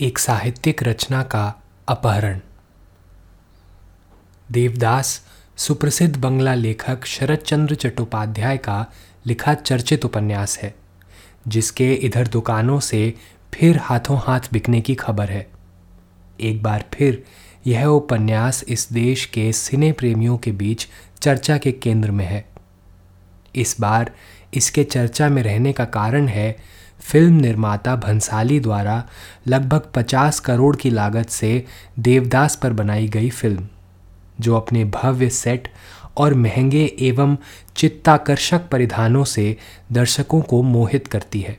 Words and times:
एक 0.00 0.18
साहित्यिक 0.18 0.82
रचना 0.82 1.22
का 1.22 1.62
अपहरण। 1.88 2.40
देवदास, 4.52 5.26
सुप्रसिद्ध 5.56 6.16
बंगला 6.16 6.54
लेखक 6.54 7.04
शरद 7.04 7.38
चंद्र 7.38 7.74
चट्टोपाध्याय 7.74 8.56
का 8.56 8.86
लिखा 9.26 9.54
चर्चित 9.54 10.04
उपन्यास 10.04 10.58
है, 10.58 10.74
जिसके 11.48 11.94
इधर 11.94 12.26
दुकानों 12.26 12.80
से 12.80 13.14
फिर 13.54 13.78
हाथों 13.78 14.18
हाथ 14.18 14.40
बिकने 14.52 14.80
की 14.80 14.94
खबर 14.94 15.30
है। 15.30 15.50
एक 16.40 16.62
बार 16.62 16.84
फिर 16.94 17.24
यह 17.66 17.86
उपन्यास 17.86 18.64
इस 18.68 18.92
देश 18.92 19.26
के 19.26 19.52
सिने 19.52 19.92
प्रेमियों 19.92 20.38
के 20.38 20.52
बीच 20.52 20.88
चर्चा 21.20 21.58
के 21.58 21.72
केंद्र 21.72 22.10
में 22.10 22.26
है। 22.26 22.48
इस 23.54 23.76
बार 23.80 24.10
इसके 24.54 24.84
चर्चा 24.84 25.28
में 25.28 25.42
रहने 25.42 25.72
का 25.72 25.84
कारण 25.84 26.28
है 26.28 26.79
फ़िल्म 27.00 27.34
निर्माता 27.34 27.96
भंसाली 27.96 28.60
द्वारा 28.60 29.04
लगभग 29.48 29.90
50 29.94 30.40
करोड़ 30.40 30.76
की 30.76 30.90
लागत 30.90 31.28
से 31.28 31.66
देवदास 31.98 32.56
पर 32.56 32.72
बनाई 32.72 33.08
गई 33.08 33.30
फ़िल्म, 33.30 33.68
जो 34.40 34.56
अपने 34.56 34.84
भव्य 34.84 35.30
सेट 35.30 35.68
और 36.16 36.34
महँगे 36.34 36.96
एवं 37.00 37.36
चित्ताकर्षक 37.76 38.68
परिधानों 38.68 39.24
से 39.24 39.56
दर्शकों 39.92 40.40
को 40.40 40.62
मोहित 40.62 41.06
करती 41.06 41.40
है। 41.40 41.58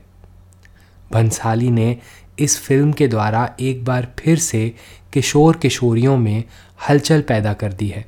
भंसाली 1.12 1.70
ने 1.70 1.96
इस 2.38 2.58
फ़िल्म 2.60 2.92
के 2.92 3.08
द्वारा 3.08 3.54
एक 3.60 3.84
बार 3.84 4.08
फिर 4.18 4.38
से 4.38 4.74
किशोर 5.12 5.56
किशोरियों 5.56 6.16
में 6.16 6.44
हलचल 6.88 7.20
पैदा 7.20 7.52
कर 7.52 7.72
दी 7.72 7.88
है। 7.88 8.06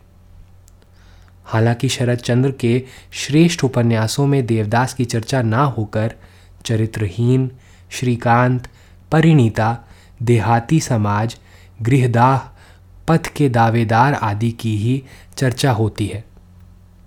हालाँकि 1.44 1.88
शरद 1.88 2.18
चंद्र 2.18 2.50
के 2.50 2.82
श्रेष्ठ 3.12 3.64
उपन्यासों 3.64 4.27
में 4.27 4.46
देवदास 4.46 4.94
की 4.94 5.05
चर्चा 5.05 5.42
ना 5.42 5.64
होकर 5.64 6.14
चरित्रहीन, 6.64 7.50
श्रीकांत, 7.90 8.68
परिणीता, 9.12 9.78
देहाती 10.22 10.80
समाज, 10.80 11.36
गृहदाह, 11.82 12.38
पथ 13.08 13.26
के 13.26 13.48
दावेदार 13.48 14.14
आदि 14.14 14.50
की 14.50 14.76
ही 14.76 15.02
चर्चा 15.36 15.72
होती 15.72 16.06
है। 16.06 16.24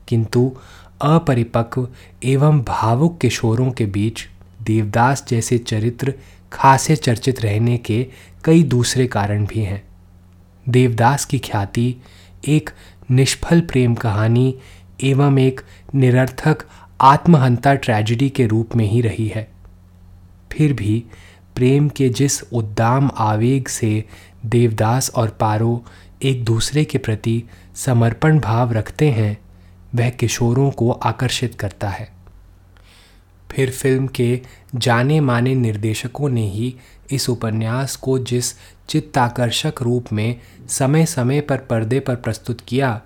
किंतु 0.08 0.56
अपरिपक्व 1.02 1.88
एवं 2.24 2.62
भावुक 2.62 3.20
किशोरों 3.22 3.72
के 3.72 3.86
बीच 3.86 4.22
देवदास 4.62 5.26
जैसे 5.30 5.58
चरित्र 5.58 6.14
खासे 6.54 6.96
चर्चित 6.96 7.42
रहने 7.42 7.78
के 7.78 8.08
कई 8.44 8.64
दूसरे 8.64 9.08
कारण 9.08 9.46
भी 9.46 9.60
हैं। 9.60 9.84
देवदास 10.70 11.26
की 11.26 11.40
ख्याति 11.40 11.96
एक 12.48 12.70
निष्फल 13.12 13.62
प्रेम 13.62 13.96
कहानी 13.96 14.58
एवं 15.04 15.40
एक 15.40 15.62
निरर्थक 15.96 16.58
आत्महंता 17.02 17.74
ट्रेजिडी 17.74 18.30
के 18.30 18.48
रूप 18.48 18.76
में 18.76 18.86
ही 18.86 19.02
रही 19.02 19.28
है। 19.28 19.52
फिर 20.52 20.74
भी 20.74 21.04
प्रेम 21.56 21.90
के 21.90 22.10
जिस 22.10 22.44
उद्दाम 22.44 23.12
आवेग 23.18 23.68
से 23.68 24.04
देवदास 24.46 25.10
और 25.10 25.30
पारो 25.30 25.86
एक 26.24 26.46
दूसरे 26.46 26.86
के 26.86 26.98
प्रति 26.98 27.44
समर्पण 27.76 28.40
भाव 28.40 28.74
रखते 28.74 29.10
हैं, 29.12 29.38
वह 29.96 30.10
किशोरों 30.10 30.72
को 30.72 30.92
आकर्षित 30.92 31.56
करता 31.56 31.90
है। 31.90 32.14
फिर 33.52 33.72
फ़िल्म 33.72 34.08
के 34.08 34.42
जाने 34.76 35.20
माने 35.20 35.56
निर्देशकों 35.56 36.30
ने 36.30 36.50
ही 36.50 36.76
इस 37.12 37.30
उपन्यास 37.30 37.96
को 37.96 38.20
जिस 38.20 38.54
चित्ताकर्षक 38.88 39.74
रूप 39.82 40.06
में 40.14 40.42
समय 40.70 41.06
समय 41.06 41.42
पर 41.42 41.58
पर्दे 41.58 42.00
पर 42.00 42.16
प्रस्तुत 42.16 42.62
किया, 42.62 43.02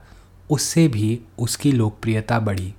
उससे 0.49 0.87
भी 0.87 1.19
उसकी 1.39 1.71
लोकप्रियता 1.71 2.39
बढ़ी। 2.39 2.73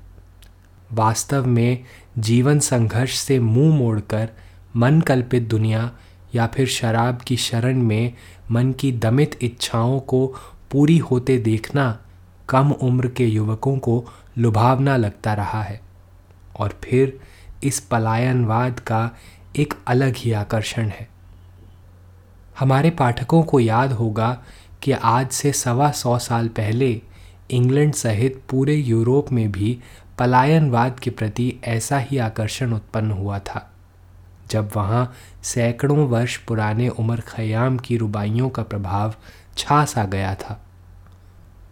वास्तव 0.93 1.47
में 1.47 1.85
जीवन 2.19 2.59
संघर्ष 2.59 3.19
से 3.19 3.39
मुँह 3.39 3.77
मोड़कर 3.77 4.29
मन 4.77 5.01
कल्पित 5.01 5.43
दुनिया 5.43 5.91
या 6.35 6.47
फिर 6.47 6.67
शराब 6.67 7.19
की 7.19 7.37
शरण 7.37 7.83
में 7.83 8.13
मन 8.51 8.73
की 8.73 8.93
दमित 8.93 9.39
इच्छाओं 9.43 10.01
को 10.01 10.35
पूरी 10.71 10.99
होते 10.99 11.39
देखना 11.39 11.99
कम 12.49 12.71
उम्र 12.71 13.09
के 13.09 13.27
युवकों 13.27 13.79
को 13.79 14.05
लुभावना 14.39 14.97
लगता 14.97 15.35
रहा 15.35 15.63
है। 15.63 15.81
और 16.57 16.79
फिर 16.85 17.21
इस 17.65 17.81
पलायनवाद 17.81 18.81
का 18.81 19.11
एक 19.57 19.75
अलग 19.87 20.15
ही 20.17 20.33
आकर्षण 20.33 20.89
है। 20.89 21.09
हमारे 22.59 22.91
पाठकों 22.91 23.43
को 23.43 23.61
याद 23.61 23.93
होगा 23.93 24.43
कि 24.83 24.93
आज 24.93 25.31
से 25.31 25.53
सवा 25.53 25.91
सौ 25.91 26.19
साल 26.19 26.49
पहले 26.49 27.01
इंग्लैंड 27.51 27.93
सहित 27.93 28.43
पूरे 28.49 28.75
यूरोप 28.75 29.33
में 29.33 29.53
भी 29.53 29.81
पलायनवाद 30.23 31.01
के 31.01 31.11
प्रति 31.11 31.61
ऐसा 31.65 31.99
ही 31.99 32.19
आकर्षण 32.19 32.73
उत्पन्न 32.73 33.11
हुआ 33.11 33.39
था। 33.39 33.71
जब 34.51 34.71
वहाँ 34.77 35.15
सैकड़ों 35.43 36.07
वर्ष 36.09 36.37
पुराने 36.37 36.89
उमर 36.89 37.21
खयाम 37.21 37.79
की 37.79 37.97
रुबाइयों 37.97 38.51
का 38.51 38.63
प्रभाव 38.63 39.15
छा 39.59 39.85
सा 39.85 40.05
गया 40.05 40.35
था, 40.35 40.59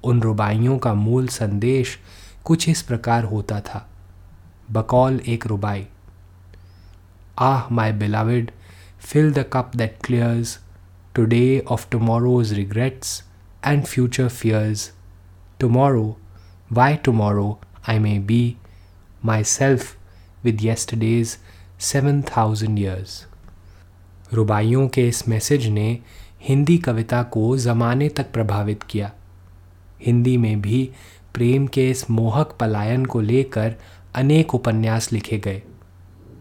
उन 0.05 0.22
रुबाइयों 0.22 0.78
का 0.78 0.94
मूल 0.94 1.28
संदेश 1.28 1.99
कुछ 2.44 2.69
इस 2.69 2.83
प्रकार 2.83 3.25
होता 3.25 3.61
था। 3.61 3.87
बकौल 4.71 5.21
एक 5.21 5.47
रुबाई, 5.47 5.87
आह 7.38 7.72
my 7.72 7.93
beloved, 7.93 8.50
fill 9.00 9.32
the 9.32 9.47
cup 9.53 9.77
that 9.77 9.99
clears, 10.05 10.59
today 11.15 11.65
of 11.69 11.91
tomorrow's 11.91 12.53
regrets 12.53 13.22
and 13.67 13.84
future 13.84 14.28
fears, 14.28 14.93
tomorrow, 15.61 16.17
why 16.72 16.97
tomorrow 16.97 17.61
I 17.88 17.98
may 17.98 18.18
be 18.18 18.56
myself 19.26 19.82
with 20.44 20.64
yesterday's 20.64 21.36
seven 21.80 22.22
thousand 22.22 22.78
years 22.78 23.26
रुबाइयों 24.32 24.88
के 24.88 25.08
इस 25.08 25.28
मैसेज 25.28 25.66
ने 25.66 25.98
हिंदी 26.42 26.78
कविता 26.78 27.22
को 27.22 27.56
ज़माने 27.56 28.08
तक 28.08 28.32
प्रभावित 28.32 28.82
किया। 28.82 29.12
हिंदी 30.06 30.36
में 30.36 30.60
भी 30.60 30.90
प्रेम 31.34 31.66
के 31.66 31.90
इस 31.90 32.10
मोहक 32.10 32.56
पलायन 32.60 33.06
को 33.06 33.20
लेकर 33.20 33.74
अनेक 34.14 34.54
उपन्यास 34.54 35.12
लिखे 35.12 35.38
गए। 35.38 35.62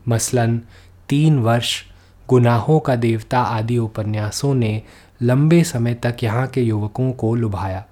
मसलन, 0.07 0.61
तीन 1.09 1.39
वर्ष 1.39 1.83
गुनाहों 2.29 2.79
का 2.79 2.95
देवता 2.95 3.41
आदि 3.41 3.77
उपन्यासों 3.77 4.53
ने 4.55 4.83
लंबे 5.21 5.63
समय 5.63 5.93
तक 5.93 6.17
यहाँ 6.23 6.47
के 6.47 6.61
युवकों 6.61 7.11
को 7.11 7.35
लुभाया। 7.35 7.85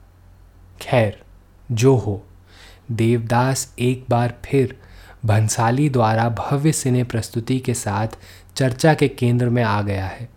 खैर, 0.82 1.24
जो 1.72 1.96
हो 1.96 2.24
देवदास 2.92 3.74
एक 3.80 4.06
बार 4.10 4.34
फिर 4.46 4.78
भंसाली 5.26 5.90
द्वारा 5.90 6.30
भव्य 6.30 6.72
सिने 6.72 7.04
प्रस्तुति 7.04 7.60
के 7.60 7.74
साथ 7.74 8.08
चर्चा 8.56 8.94
के 8.94 9.08
केंद्र 9.08 9.50
में 9.50 9.64
आ 9.64 9.82
गया 9.82 10.06
है 10.06 10.30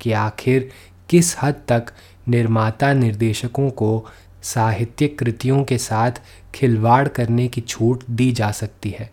कि 0.00 0.12
आखिर 0.12 0.70
किस 1.10 1.36
हद 1.42 1.54
तक 1.68 1.86
निर्माता 2.28 2.92
निर्देशकों 2.92 3.70
को 3.70 4.06
साहित्यिक 4.42 5.18
कृतियों 5.18 5.64
के 5.64 5.78
साथ 5.78 6.12
खिलवाड़ 6.54 7.08
करने 7.08 7.48
की 7.48 7.60
छूट 7.60 8.04
दी 8.10 8.32
जा 8.32 8.50
सकती 8.50 8.90
है। 8.90 9.10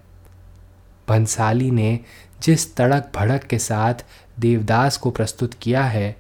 भंसाली 1.10 1.72
ने 1.72 2.00
जिस 2.42 2.76
तड़क 2.76 3.12
भड़क 3.16 3.44
के 3.44 3.60
साथ 3.60 3.94
देवदास 4.40 4.98
को 4.98 5.12
प्रस्तुत 5.12 5.54
किया 5.54 5.84
है, 5.84 6.16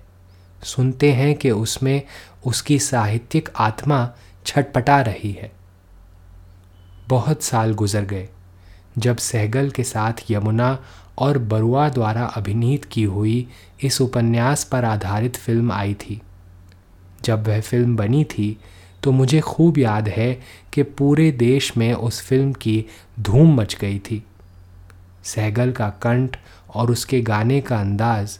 सुनते 0.63 1.11
हैं 1.11 1.35
कि 1.35 1.51
उसमें 1.51 2.01
उसकी 2.45 2.79
साहित्यिक 2.79 3.49
आत्मा 3.55 4.09
छटपटा 4.45 5.01
रही 5.01 5.31
है। 5.31 5.62
बहुत 7.07 7.43
साल 7.43 7.73
गुजर 7.73 8.05
गए, 8.05 8.27
जब 8.97 9.17
सहगल 9.17 9.69
के 9.69 9.83
साथ 9.83 10.31
यमुना 10.31 10.77
और 11.17 11.37
बरुआ 11.37 11.87
द्वारा 11.89 12.25
अभिनीत 12.25 12.85
की 12.85 13.03
हुई 13.03 13.47
इस 13.83 13.99
उपन्यास 14.01 14.63
पर 14.63 14.85
आधारित 14.85 15.35
फ़िल्म 15.35 15.71
आई 15.71 15.93
थी। 15.93 16.21
जब 17.23 17.47
वह 17.47 17.59
फ़िल्म 17.61 17.95
बनी 17.95 18.23
थी 18.23 18.57
तो 19.03 19.11
मुझे 19.11 19.39
खूब 19.39 19.77
याद 19.77 20.07
है 20.07 20.33
कि 20.73 20.83
पूरे 20.83 21.31
देश 21.31 21.71
में 21.77 21.93
उस 21.93 22.21
फ़िल्म 22.21 22.53
की 22.53 22.85
धूम 23.19 23.55
मच 23.55 23.75
गई 23.75 23.99
थी। 23.99 24.23
सहगल 25.25 25.71
का 25.71 25.89
कंठ 26.01 26.37
और 26.75 26.91
उसके 26.91 27.21
गाने 27.21 27.59
का 27.61 27.79
अंदाज 27.79 28.37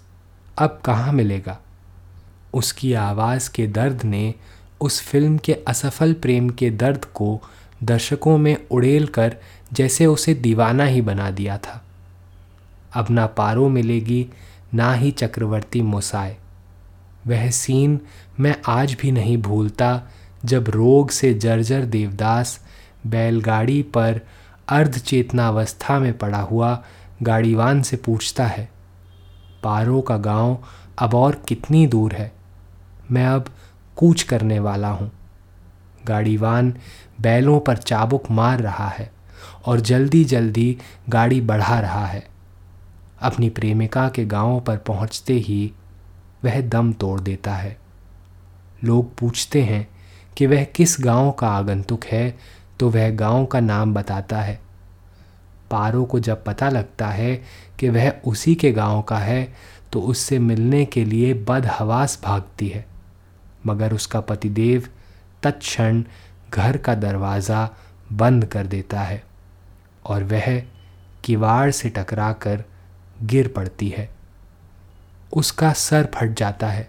अब 0.58 0.80
कहाँ 0.86 1.14
मिलेगा? 1.14 1.60
उसकी 2.54 2.94
आवाज़ 2.94 3.50
के 3.52 3.68
दर्द 3.68 4.04
ने 4.04 4.34
उस 4.82 5.02
फ़िल्म 5.02 5.38
के 5.38 5.54
असफल 5.68 6.14
प्रेम 6.14 6.50
के 6.50 6.70
दर्द 6.70 7.06
को 7.06 7.40
दर्शकों 7.84 8.38
में 8.38 8.56
उड़ेल 8.72 9.08
कर 9.08 9.36
जैसे 9.74 10.06
उसे 10.06 10.34
दीवाना 10.34 10.86
ही 10.86 11.02
बना 11.02 11.30
दिया 11.32 11.58
था। 11.58 11.82
अब 12.96 13.08
ना 13.10 13.26
पारो 13.28 13.70
मिलेगी, 13.70 14.28
ना 14.74 14.94
ही 14.94 15.12
चक्रवर्ती 15.12 15.82
मोसाए। 15.82 16.38
वह 17.28 17.50
सीन 17.50 18.00
मैं 18.40 18.56
आज 18.68 18.96
भी 19.02 19.12
नहीं 19.12 19.38
भूलता, 19.38 20.02
जब 20.46 20.70
रोग 20.70 21.10
से 21.10 21.34
जर्जर 21.34 21.86
देवदास 21.86 22.60
बैलगाड़ी 23.08 23.82
पर 23.84 24.22
अर्ध 24.70 24.98
चेतनावस्था 24.98 26.00
में 26.00 26.18
पड़ा 26.18 26.40
हुआ 26.40 26.84
गाड़ीवान 27.22 27.82
से 27.82 27.98
पूछता 27.98 28.46
है, 28.46 28.70
पारो 29.64 30.02
का 30.02 30.18
गाँव 30.18 30.58
अब 31.00 31.14
और 31.16 31.42
कितनी 31.48 31.86
दूर 31.88 32.14
है? 32.14 32.32
मैं 33.12 33.26
अब 33.26 33.50
कूच 33.96 34.24
करने 34.24 34.60
वाला 34.60 34.90
हूँ। 34.90 35.12
गाड़ीवान 36.08 36.74
बैलों 37.22 37.60
पर 37.60 37.78
चाबुक 37.78 38.30
मार 38.32 38.60
रहा 38.60 38.88
है 38.88 39.12
और 39.66 39.80
जल्दी 39.80 40.24
जल्दी 40.26 40.78
गाड़ी 41.10 41.42
बढ़ा 41.42 41.80
रहा 41.80 42.06
है। 42.06 42.24
अपनी 43.22 43.50
प्रेमिका 43.50 44.08
के 44.10 44.26
गाँव 44.26 44.60
पर 44.60 44.78
पहुँचते 44.78 45.34
ही 45.34 45.72
वह 46.46 46.60
दम 46.62 46.92
तोड़ 46.94 47.20
देता 47.22 47.54
है। 47.54 47.78
लोग 48.84 49.16
पूछते 49.18 49.62
हैं 49.62 49.88
कि 50.38 50.46
वह 50.46 50.64
किस 50.66 50.96
गाँव 51.00 51.32
का 51.32 51.48
आगंतुक 51.48 52.06
है 52.06 52.38
तो 52.80 52.90
वह 52.90 53.10
गाँव 53.10 53.46
का 53.46 53.60
नाम 53.60 53.94
बताता 53.94 54.42
है। 54.42 54.60
पारो 55.72 56.04
को 56.06 56.20
जब 56.20 56.44
पता 56.44 56.70
लगता 56.70 57.08
है 57.08 57.36
कि 57.80 57.90
वह 57.90 58.10
उसी 58.26 58.56
के 58.56 58.72
गाँव 58.72 59.02
का 59.02 59.18
है 59.18 59.54
तो 59.94 60.02
उससे 60.02 60.40
मिलने 60.40 60.84
के 60.86 61.06
लिए 61.06 61.34
बदहवास 61.34 62.20
भागती 62.24 62.68
है। 62.68 62.86
मगर 63.68 63.94
उसका 63.94 64.22
पतिदेव 64.22 64.88
तत्क्षण 65.44 66.04
घर 66.50 66.78
का 66.78 66.96
दरवाज़ा 66.96 67.70
बंद 68.12 68.46
कर 68.46 68.68
देता 68.68 69.02
है 69.02 69.24
और 70.06 70.24
वह 70.24 70.62
किवाड़ 71.24 71.70
से 71.72 71.90
टकराकर 71.90 72.64
गिर 73.22 73.48
पड़ती 73.48 73.90
है। 73.90 74.10
उसका 75.34 75.72
सर 75.74 76.10
फट 76.16 76.34
जाता 76.34 76.68
है। 76.68 76.88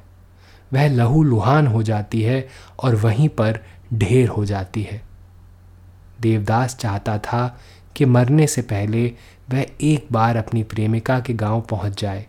वह 0.73 0.89
लहू 0.89 1.23
लुहान 1.23 1.67
हो 1.67 1.83
जाती 1.83 2.23
है 2.23 2.47
और 2.79 2.95
वहीं 2.95 3.29
पर 3.29 3.61
ढेर 3.95 4.29
हो 4.29 4.45
जाती 4.45 4.83
है। 4.83 5.01
देवदास 6.21 6.77
चाहता 6.77 7.19
था 7.19 7.59
कि 7.97 8.05
मरने 8.05 8.47
से 8.47 8.63
पहले 8.63 9.07
वह 9.51 9.67
एक 9.83 10.07
बार 10.13 10.37
अपनी 10.37 10.63
प्रेमिका 10.63 11.19
के 11.21 11.35
गाँव 11.35 11.61
पहुँच 11.61 12.01
जाए, 12.01 12.27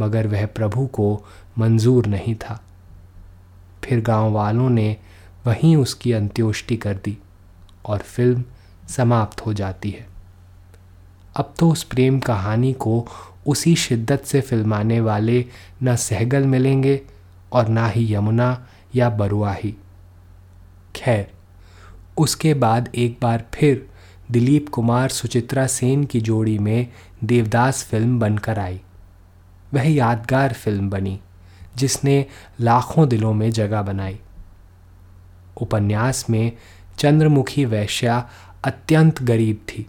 मगर 0.00 0.26
वह 0.26 0.46
प्रभु 0.46 0.86
को 0.86 1.26
मंजूर 1.58 2.06
नहीं 2.06 2.34
था। 2.34 2.60
फिर 3.84 4.00
गाँव 4.00 4.32
वालों 4.32 4.68
ने 4.70 4.96
वहीं 5.46 5.76
उसकी 5.76 6.12
अंत्योष्टि 6.12 6.76
कर 6.76 6.94
दी 6.94 7.16
और 7.86 7.98
फ़िल्म 7.98 8.44
समाप्त 8.88 9.40
हो 9.40 9.52
जाती 9.52 9.90
है। 9.90 10.06
अब 11.36 11.54
तो 11.58 11.70
उस 11.70 11.82
प्रेम 11.84 12.18
कहानी 12.20 12.72
को 12.72 13.06
उसी 13.46 13.74
शिद्दत 13.76 14.22
से 14.24 14.40
फिल्माने 14.40 15.00
वाले 15.00 15.44
न 15.82 15.96
सहगल 15.96 16.46
मिलेंगे 16.46 17.00
और 17.52 17.68
ना 17.68 17.86
ही 17.88 18.14
यमुना 18.14 18.66
या 18.94 19.10
बरुआही। 19.10 19.74
खैर, 20.96 21.26
उसके 22.18 22.54
बाद 22.54 22.88
एक 22.94 23.18
बार 23.22 23.44
फिर 23.54 23.86
दिलीप 24.30 24.68
कुमार 24.68 25.08
सुचित्रा 25.08 25.66
सेन 25.66 26.04
की 26.04 26.20
जोड़ी 26.20 26.58
में 26.58 26.86
देवदास 27.24 27.82
फ़िल्म 27.84 28.18
बनकर 28.18 28.58
आई। 28.58 28.80
वह 29.74 29.92
यादगार 29.92 30.52
फ़िल्म 30.52 30.90
बनी, 30.90 31.20
जिसने 31.76 32.26
लाखों 32.60 33.08
दिलों 33.08 33.32
में 33.34 33.50
जगह 33.50 33.82
बनाई। 33.82 34.18
उपन्यास 35.56 36.30
में 36.30 36.52
चंद्रमुखी 36.98 37.64
वैश्या 37.64 38.28
अत्यंत 38.64 39.22
गरीब 39.22 39.56
थी 39.56 39.86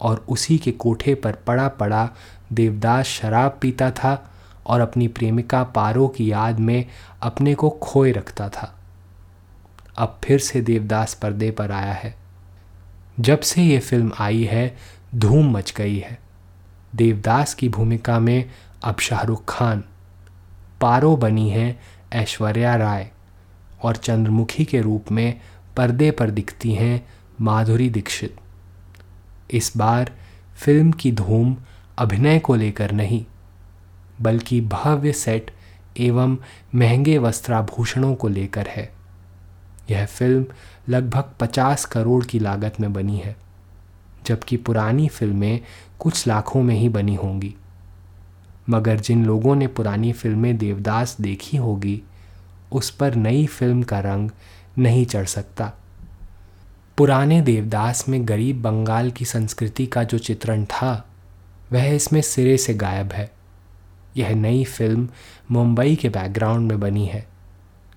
और 0.00 0.24
उसी 0.28 0.58
के 0.58 0.70
कोठे 0.70 1.14
पर 1.14 1.32
पड़ा 1.32 1.68
पड़ा 1.68 2.10
देवदास 2.52 3.06
शराब 3.06 3.58
पीता 3.60 3.90
था 3.90 4.30
और 4.66 4.80
अपनी 4.80 5.08
प्रेमिका 5.08 5.62
पारो 5.62 6.08
की 6.08 6.32
याद 6.32 6.60
में 6.60 6.84
अपने 7.22 7.54
को 7.54 7.70
खोए 7.70 8.12
रखता 8.12 8.48
था। 8.48 8.78
अब 9.98 10.20
फिर 10.24 10.38
से 10.38 10.60
देवदास 10.60 11.14
पर्दे 11.14 11.50
पर 11.50 11.72
आया 11.72 11.92
है। 11.92 12.14
जब 13.20 13.40
से 13.40 13.62
ये 13.62 13.78
फ़िल्म 13.78 14.12
आई 14.18 14.44
है, 14.44 14.76
धूम 15.14 15.50
मच 15.50 15.74
गई 15.76 15.98
है। 15.98 16.18
देवदास 16.94 17.54
की 17.54 17.68
भूमिका 17.68 18.18
में 18.18 18.50
अब 18.84 18.98
शाहरुख 18.98 19.44
खान, 19.48 19.84
पारो 20.80 21.16
बनी 21.16 21.50
है 21.50 21.80
ऐश्वर्या 22.12 22.76
राय। 22.76 23.10
और 23.82 23.96
चंद्रमुखी 23.96 24.64
के 24.64 24.80
रूप 24.80 25.12
में 25.12 25.40
पर्दे 25.76 26.10
पर 26.10 26.30
दिखती 26.30 26.74
हैं 26.74 27.06
माधुरी 27.40 27.90
दीक्षित। 27.90 28.36
इस 29.50 29.72
बार 29.76 30.12
फ़िल्म 30.56 30.92
की 30.92 31.12
धूम 31.12 31.56
अभिनय 31.98 32.38
को 32.38 32.54
लेकर 32.54 32.92
नहीं, 32.92 33.24
बल्कि 34.20 34.60
भव्य 34.60 35.12
सेट 35.12 35.50
एवं 35.98 36.36
महँगे 36.74 37.18
वस्त्राभूषणों 37.18 38.14
को 38.14 38.28
लेकर 38.28 38.66
है। 38.66 38.92
यह 39.90 40.06
फ़िल्म 40.06 40.46
लगभग 40.88 41.30
50 41.40 41.84
करोड़ 41.84 42.24
की 42.24 42.38
लागत 42.38 42.80
में 42.80 42.92
बनी 42.92 43.16
है, 43.16 43.36
जबकि 44.26 44.56
पुरानी 44.56 45.08
फ़िल्में 45.08 45.60
कुछ 45.98 46.26
लाखों 46.26 46.62
में 46.62 46.74
ही 46.74 46.88
बनी 46.88 47.14
होंगी। 47.14 47.54
मगर 48.70 49.00
जिन 49.00 49.24
लोगों 49.24 49.56
ने 49.56 49.66
पुरानी 49.66 50.12
फ़िल्में 50.12 50.56
देवदास 50.58 51.16
देखी 51.20 51.56
होगी 51.56 52.02
उस 52.72 52.90
पर 52.90 53.14
नई 53.14 53.46
फ़िल्म 53.46 53.82
का 53.82 54.00
रंग 54.00 54.30
नहीं 54.78 55.06
चढ़ 55.06 55.24
सकता। 55.24 55.72
पुराने 56.98 57.40
देवदास 57.40 58.08
में 58.08 58.28
गरीब 58.28 58.62
बंगाल 58.62 59.10
की 59.10 59.24
संस्कृति 59.24 59.86
का 59.86 60.04
जो 60.04 60.18
चित्रण 60.18 60.64
था, 60.64 61.08
वह 61.72 61.84
इसमें 61.84 62.20
सिरे 62.20 62.56
से 62.56 62.74
गायब 62.74 63.12
है। 63.12 63.32
यह 64.16 64.34
नई 64.34 64.64
फ़िल्म 64.64 65.08
मुंबई 65.50 65.96
के 65.96 66.08
बैकग्राउंड 66.08 66.68
में 66.68 66.80
बनी 66.80 67.06
है। 67.06 67.26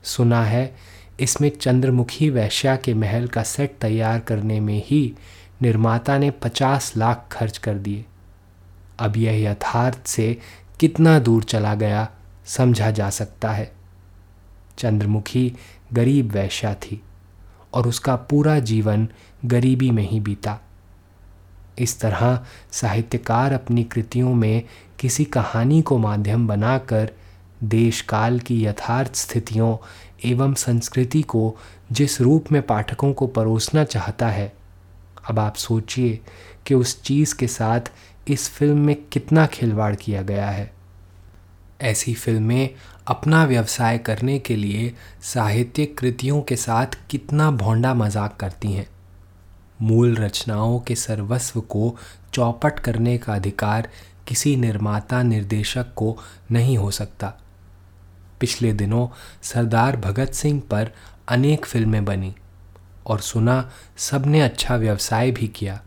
सुना 0.03 0.43
है, 0.43 0.75
इसमें 1.19 1.49
चंद्रमुखी 1.49 2.29
वैश्या 2.29 2.75
के 2.75 2.93
महल 2.93 3.27
का 3.27 3.43
सेट 3.43 3.77
तैयार 3.81 4.19
करने 4.19 4.59
में 4.59 4.83
ही 4.85 5.13
निर्माता 5.61 6.17
ने 6.17 6.31
पचास 6.31 6.97
लाख 6.97 7.27
खर्च 7.31 7.57
कर 7.57 7.73
दिए। 7.73 8.05
अब 8.99 9.17
यह 9.17 9.51
यथार्थ 9.51 10.07
से 10.07 10.37
कितना 10.79 11.19
दूर 11.19 11.43
चला 11.43 11.75
गया 11.75 12.09
समझा 12.45 12.91
जा 12.91 13.09
सकता 13.09 13.51
है। 13.51 13.76
चंद्रमुखी 14.77 15.53
गरीब 15.93 16.31
वैश्या 16.31 16.73
थी 16.73 17.01
और 17.73 17.87
उसका 17.87 18.15
पूरा 18.15 18.59
जीवन 18.59 19.07
गरीबी 19.45 19.91
में 19.91 20.09
ही 20.09 20.19
बीता। 20.19 20.59
इस 21.79 21.99
तरह 21.99 22.45
साहित्यकार 22.71 23.53
अपनी 23.53 23.83
कृतियों 23.83 24.33
में 24.33 24.63
किसी 24.99 25.25
कहानी 25.25 25.81
को 25.81 25.97
माध्यम 25.97 26.47
बनाकर 26.47 27.09
देश 27.63 28.01
काल 28.01 28.39
की 28.39 28.65
यथार्थ 28.65 29.15
स्थितियों 29.15 29.77
एवं 30.25 30.53
संस्कृति 30.53 31.21
को 31.21 31.55
जिस 31.91 32.21
रूप 32.21 32.51
में 32.51 32.61
पाठकों 32.61 33.13
को 33.13 33.27
परोसना 33.27 33.83
चाहता 33.83 34.27
है, 34.27 34.53
अब 35.29 35.39
आप 35.39 35.55
सोचिए 35.55 36.19
कि 36.65 36.73
उस 36.73 37.01
चीज़ 37.01 37.35
के 37.35 37.47
साथ 37.47 37.91
इस 38.27 38.49
फ़िल्म 38.49 38.77
में 38.77 38.95
कितना 39.11 39.45
खिलवाड़ 39.45 39.95
किया 39.95 40.21
गया 40.21 40.49
है। 40.49 40.76
ऐसी 41.81 42.13
फ़िल्में 42.13 42.69
अपना 43.07 43.43
व्यवसाय 43.45 43.97
करने 43.97 44.37
के 44.39 44.55
लिए 44.55 44.93
साहित्यिक 45.23 45.97
कृतियों 45.97 46.41
के 46.41 46.55
साथ 46.55 46.97
कितना 47.09 47.49
भोंडा 47.51 47.93
मज़ाक 47.93 48.35
करती 48.35 48.71
हैं। 48.71 48.87
मूल 49.81 50.15
रचनाओं 50.15 50.79
के 50.79 50.95
सर्वस्व 50.95 51.61
को 51.61 51.95
चौपट 52.33 52.79
करने 52.79 53.17
का 53.17 53.35
अधिकार 53.35 53.89
किसी 54.27 54.55
निर्माता 54.55 55.21
निर्देशक 55.23 55.93
को 55.95 56.17
नहीं 56.51 56.77
हो 56.77 56.91
सकता। 56.91 57.33
पिछले 58.39 58.73
दिनों 58.73 59.07
सरदार 59.41 59.97
भगत 59.97 60.33
सिंह 60.33 60.61
पर 60.71 60.91
अनेक 61.27 61.65
फ़िल्में 61.65 62.05
बनी 62.05 62.35
और 63.05 63.19
सुना 63.19 63.71
सबने 63.97 64.41
अच्छा 64.41 64.75
व्यवसाय 64.75 65.31
भी 65.31 65.47
किया। 65.47 65.81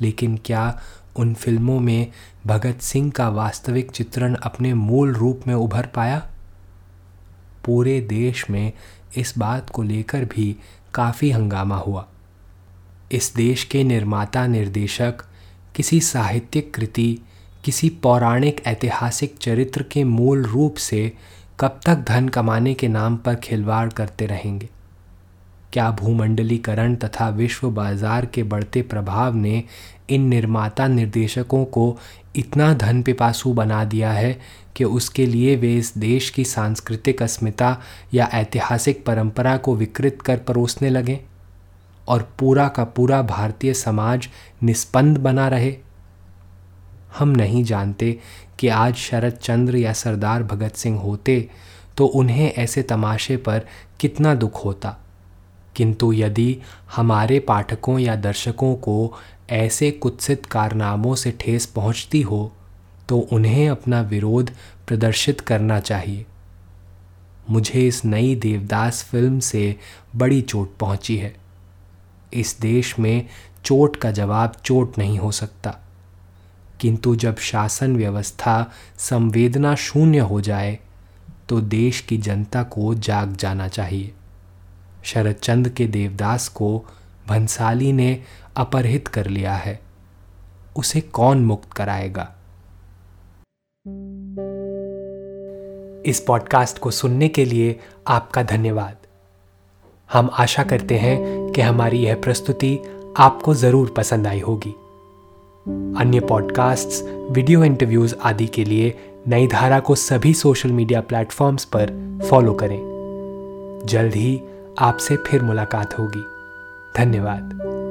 लेकिन 0.00 0.36
क्या 0.36 0.80
उन 1.16 1.34
फ़िल्मों 1.34 1.80
में 1.80 2.12
भगत 2.46 2.78
सिंह 2.80 3.10
का 3.10 3.28
वास्तविक 3.28 3.90
चित्रण 3.90 4.34
अपने 4.34 4.74
मूल 4.74 5.14
रूप 5.14 5.40
में 5.46 5.54
उभर 5.54 5.86
पाया? 5.86 6.28
पूरे 7.64 8.00
देश 8.00 8.50
में 8.50 8.72
इस 9.16 9.38
बात 9.38 9.70
को 9.70 9.82
लेकर 9.82 10.24
भी 10.24 10.56
काफ़ी 10.94 11.30
हंगामा 11.30 11.76
हुआ। 11.76 12.08
इस 13.12 13.34
देश 13.36 13.64
के 13.64 13.84
निर्माता 13.84 14.46
निर्देशक 14.46 15.14
किसी 15.74 16.00
साहित्यिक 16.00 16.74
कृति, 16.74 17.18
किसी 17.64 17.88
पौराणिक 17.88 18.66
ऐतिहासिक 18.66 19.38
चरित्र 19.38 19.82
के 19.82 20.04
मूल 20.04 20.42
रूप 20.42 20.76
से 20.76 21.12
कब 21.60 21.80
तक 21.86 21.96
धन 21.96 22.28
कमाने 22.28 22.74
के 22.74 22.88
नाम 22.88 23.16
पर 23.16 23.34
खिलवाड़ 23.34 23.88
करते 23.88 24.26
रहेंगे? 24.26 24.68
क्या 25.72 25.90
भूमंडलीकरण 25.90 26.94
तथा 26.94 27.28
विश्व 27.28 27.70
बाज़ार 27.70 28.26
के 28.26 28.42
बढ़ते 28.42 28.82
प्रभाव 28.82 29.34
ने 29.34 29.62
इन 30.10 30.22
निर्माता 30.22 30.86
निर्देशकों 30.86 31.64
को 31.64 31.96
इतना 32.36 32.72
धन 32.74 33.02
पिपासु 33.02 33.52
बना 33.52 33.84
दिया 33.84 34.10
है 34.12 34.38
कि 34.76 34.84
उसके 34.84 35.26
लिए 35.26 35.56
वे 35.56 35.74
इस 35.78 35.92
देश 35.98 36.30
की 36.30 36.44
सांस्कृतिक 36.44 37.22
अस्मिता 37.22 37.76
या 38.14 38.28
ऐतिहासिक 38.34 39.04
परंपरा 39.06 39.56
को 39.56 39.74
विकृत 39.76 40.22
कर 40.22 40.38
परोसने 40.38 40.90
लगे 40.90 41.20
और 42.08 42.28
पूरा 42.38 42.68
का 42.68 42.84
पूरा 42.86 43.22
भारतीय 43.22 43.74
समाज 43.74 44.28
निष्पन्द 44.62 45.18
बना 45.18 45.48
रहे। 45.48 45.74
हम 47.18 47.28
नहीं 47.28 47.62
जानते 47.64 48.18
कि 48.58 48.68
आज 48.68 48.94
शरद 48.94 49.32
चंद्र 49.32 49.76
या 49.76 49.92
सरदार 49.92 50.42
भगत 50.42 50.76
सिंह 50.76 50.98
होते 51.00 51.48
तो 51.96 52.06
उन्हें 52.06 52.52
ऐसे 52.52 52.82
तमाशे 52.82 53.36
पर 53.36 53.66
कितना 54.00 54.34
दुख 54.34 54.64
होता। 54.64 54.96
किंतु 55.76 56.12
यदि 56.12 56.56
हमारे 56.96 57.38
पाठकों 57.38 57.98
या 57.98 58.16
दर्शकों 58.16 58.74
को 58.74 59.14
ऐसे 59.50 59.90
कुत्सित 59.90 60.46
कारनामों 60.46 61.14
से 61.14 61.30
ठेस 61.40 61.66
पहुँचती 61.66 62.22
हो 62.22 62.52
तो 63.08 63.18
उन्हें 63.18 63.68
अपना 63.68 64.00
विरोध 64.00 64.50
प्रदर्शित 64.86 65.40
करना 65.40 65.80
चाहिए। 65.80 66.26
मुझे 67.50 67.86
इस 67.88 68.04
नई 68.04 68.34
देवदास 68.34 69.02
फ़िल्म 69.02 69.40
से 69.40 69.76
बड़ी 70.16 70.40
चोट 70.42 70.76
पहुँची 70.76 71.16
है। 71.16 71.34
इस 72.34 72.56
देश 72.60 72.98
में 72.98 73.26
चोट 73.64 73.96
का 73.96 74.10
जवाब 74.10 74.52
चोट 74.64 74.98
नहीं 74.98 75.18
हो 75.18 75.30
सकता। 75.32 75.78
किंतु 76.80 77.16
जब 77.16 77.38
शासन 77.38 77.96
व्यवस्था 77.96 78.72
संवेदना 78.98 79.74
शून्य 79.74 80.18
हो 80.18 80.40
जाए 80.40 80.78
तो 81.48 81.60
देश 81.60 82.00
की 82.00 82.16
जनता 82.18 82.62
को 82.62 82.94
जाग 82.94 83.36
जाना 83.36 83.68
चाहिए। 83.68 84.12
शरद 85.02 85.32
चंद्र 85.32 85.70
के 85.70 85.86
देवदास 85.86 86.48
को 86.48 86.84
भंसाली 87.28 87.92
ने 87.92 88.22
अपरहित 88.56 89.08
कर 89.08 89.26
लिया 89.26 89.54
है। 89.54 89.80
उसे 90.76 91.00
कौन 91.00 91.44
मुक्त 91.44 91.72
कराएगा? 91.72 92.34
इस 96.06 96.24
पॉडकास्ट 96.26 96.78
को 96.78 96.90
सुनने 96.90 97.28
के 97.28 97.44
लिए 97.44 97.80
आपका 98.08 98.42
धन्यवाद। 98.42 98.96
हम 100.12 100.30
आशा 100.32 100.62
करते 100.62 100.98
हैं 100.98 101.48
कि 101.52 101.60
हमारी 101.60 101.98
यह 101.98 102.14
प्रस्तुति 102.14 102.78
आपको 103.16 103.54
ज़रूर 103.54 103.94
पसंद 103.96 104.26
आई 104.26 104.40
होगी। 104.40 104.70
अन्य 106.00 106.20
पॉडकास्ट्स, 106.20 107.02
वीडियो 107.30 107.64
इंटरव्यूज़ 107.64 108.14
आदि 108.22 108.46
के 108.46 108.64
लिए 108.64 108.98
नई 109.28 109.46
धारा 109.46 109.80
को 109.80 109.94
सभी 109.94 110.34
सोशल 110.34 110.72
मीडिया 110.72 111.00
प्लेटफॉर्म्स 111.00 111.64
पर 111.64 112.18
फॉलो 112.30 112.54
करें। 112.54 112.80
जल्द 113.84 114.14
ही 114.14 114.42
आपसे 114.78 115.16
फिर 115.16 115.42
मुलाकात 115.42 115.98
होगी। 115.98 116.24
धन्यवाद। 116.96 117.81